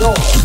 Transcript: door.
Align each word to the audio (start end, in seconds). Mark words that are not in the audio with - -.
door. 0.00 0.39